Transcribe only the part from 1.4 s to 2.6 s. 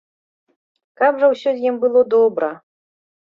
з ім было добра!